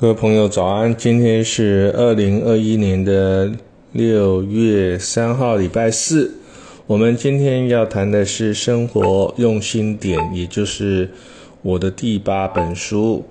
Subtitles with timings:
[0.00, 3.50] 各位朋友早安，今天是二零二一年的
[3.90, 6.36] 六月三号，礼拜四。
[6.86, 11.10] 我们今天要谈的是生活用心点，也就是
[11.62, 13.24] 我的第八本书。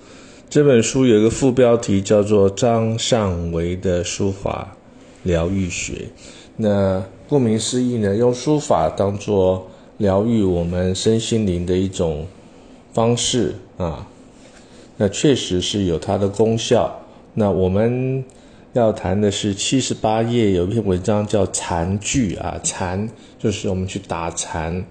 [0.50, 4.76] 这本书有一个副标题叫做张尚维的书法
[5.24, 6.10] 疗愈学。
[6.58, 9.66] 那顾名思义呢，用书法当做
[10.00, 12.28] 疗愈我们身心灵的一种
[12.92, 14.06] 方式啊。
[14.98, 17.00] 那确实是有它的功效。
[17.34, 18.24] 那我们
[18.74, 23.08] 要谈的是七十八页有一篇文章叫禅句啊，禅
[23.38, 24.84] 就是我们去打禅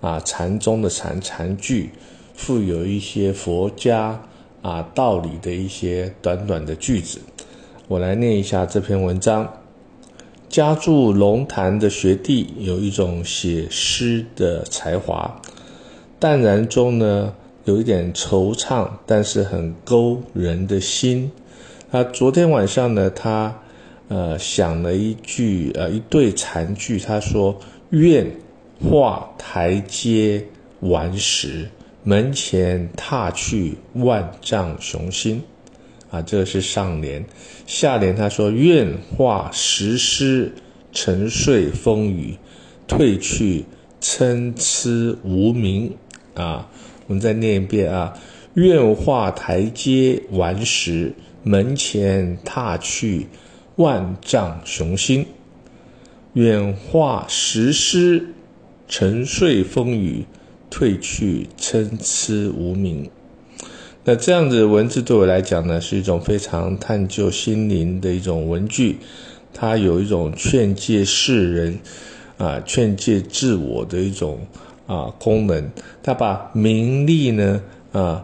[0.00, 1.90] 啊，禅宗的禅禅句，
[2.34, 4.20] 富有一些佛家
[4.62, 7.20] 啊道理的一些短短的句子。
[7.86, 9.48] 我来念一下这篇文章。
[10.48, 15.40] 家住龙潭的学弟有一种写诗的才华，
[16.18, 17.32] 淡然中呢。
[17.64, 21.30] 有一点惆怅，但是很勾人的心。
[21.92, 23.56] 他昨天晚上呢，他
[24.08, 27.56] 呃想了一句呃一对残句，他说
[27.90, 28.26] ：“愿
[28.82, 30.44] 化台阶
[30.80, 31.68] 顽石，
[32.02, 35.40] 门前踏去万丈雄心。”
[36.10, 37.24] 啊，这个是上联。
[37.66, 40.52] 下联他说：“愿化石狮，
[40.92, 42.36] 沉睡风雨，
[42.88, 43.64] 退去
[44.00, 45.94] 参差无名。”
[46.34, 46.68] 啊。
[47.06, 48.14] 我们再念一遍啊！
[48.54, 53.26] 愿化台阶顽石，门前踏去
[53.76, 55.26] 万丈雄心。
[56.34, 58.26] 愿化石狮，
[58.86, 60.24] 沉睡风雨，
[60.70, 63.10] 退去参差无名。
[64.04, 68.98] 那这样子文字对我来讲呢，是一种非常探究心灵的一种文句，
[69.54, 71.78] 它有一种劝诫世人
[72.36, 74.40] 啊，劝诫自我的一种。
[74.92, 75.70] 啊，功能，
[76.02, 77.62] 他把名利呢，
[77.92, 78.22] 啊，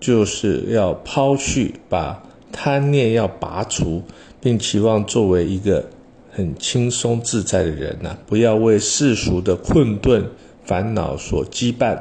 [0.00, 4.02] 就是要抛去，把贪念要拔除，
[4.40, 5.84] 并期望作为一个
[6.32, 10.28] 很轻松自在的人呐，不要为世俗的困顿
[10.64, 11.96] 烦恼所羁绊。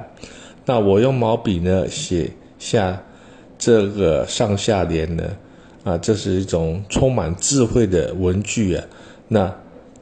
[0.66, 3.00] 那我用毛笔呢写下
[3.60, 5.24] 这个上下联呢，
[5.84, 8.84] 啊，这是一种充满智慧的文句啊，
[9.28, 9.54] 那。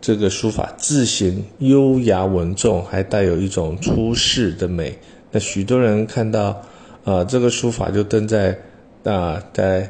[0.05, 4.95] 这个书法字形优雅稳重，还带有一种出世的美。
[5.31, 6.61] 那许多人看到，
[7.03, 8.55] 啊，这个书法就登在
[9.03, 9.89] 啊，在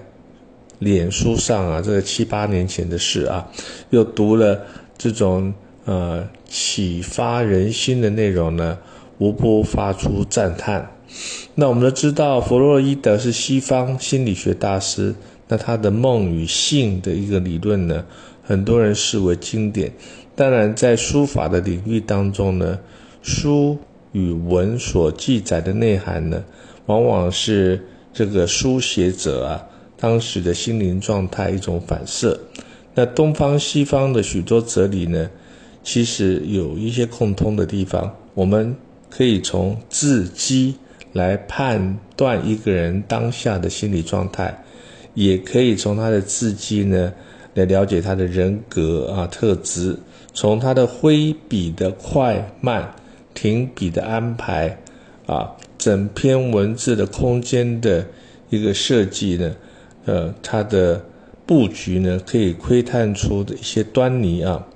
[0.79, 3.45] 脸书上啊，这个七八年前的事啊，
[3.89, 4.57] 又读了
[4.97, 5.53] 这种
[5.83, 8.77] 呃启发人心的内容呢，
[9.17, 10.89] 无不发出赞叹。
[11.55, 15.13] 那我们都知道，弗洛伊德是西方心理学大师，
[15.49, 18.05] 那他的梦与性的一个理论呢？
[18.47, 19.91] 很多人视为经典，
[20.35, 22.77] 当然在书法的领域当中呢，
[23.23, 23.75] 书
[24.11, 26.43] 与文所记载的内涵呢，
[26.85, 27.83] 往往是
[28.13, 29.67] 这个书写者啊
[29.97, 32.39] 当时的心灵状态一种反射。
[32.93, 35.27] 那东方西方的许多哲理呢，
[35.83, 38.75] 其实有一些共通的地方，我们
[39.09, 40.75] 可以从字迹
[41.13, 44.63] 来判断一个人当下的心理状态，
[45.15, 47.11] 也可以从他的字迹呢。
[47.55, 49.97] 来了解他的人格啊特质，
[50.33, 52.93] 从他的挥笔的快慢、
[53.33, 54.77] 停笔的安排
[55.25, 58.05] 啊，整篇文字的空间的
[58.49, 59.55] 一个设计呢，
[60.05, 61.03] 呃，他的
[61.45, 64.67] 布局呢，可以窥探出的一些端倪啊。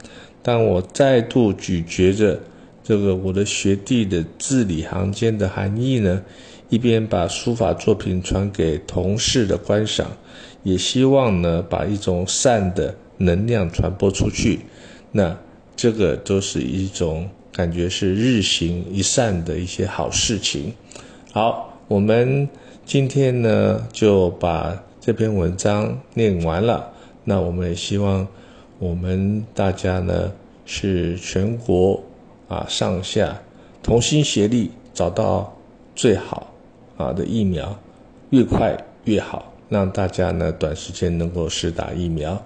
[0.41, 2.39] 当我再度咀嚼着
[2.81, 6.22] 这个我的学弟的字里行间的含义呢，
[6.69, 10.07] 一边把书法作品传给同事的观赏。
[10.63, 14.59] 也希望呢，把一种善的能量传播出去，
[15.13, 15.38] 那
[15.75, 20.74] 这个都是一种感觉是日行一善的一些好事情。
[21.31, 22.47] 好，我们
[22.86, 26.91] 今天呢就把这篇文章念完了。
[27.24, 28.28] 那我们也希望
[28.80, 30.30] 我们大家呢
[30.66, 32.03] 是全国
[32.50, 33.41] 啊上下
[33.81, 35.57] 同心协力，找到
[35.96, 36.53] 最好
[36.99, 37.75] 啊的疫苗，
[38.29, 39.51] 越快越好。
[39.69, 42.44] 让大家呢短时间能够施打疫苗，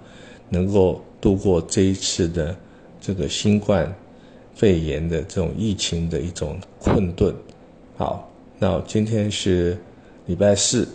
[0.50, 2.54] 能够度过这一次的
[3.00, 3.90] 这个新冠
[4.54, 7.34] 肺炎的这种疫情的一种困顿。
[7.96, 9.78] 好，那今天是
[10.26, 10.86] 礼拜四，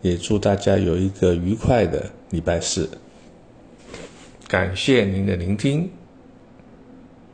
[0.00, 2.88] 也祝大家有一个愉快的礼拜四。
[4.46, 5.90] 感谢您的聆听。